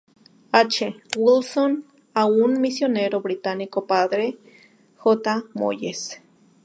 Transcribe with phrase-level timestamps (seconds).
[0.51, 0.95] H.
[1.15, 4.35] Wilson a un misionero británico, Padre
[4.97, 5.43] J.
[5.53, 6.19] Moyes.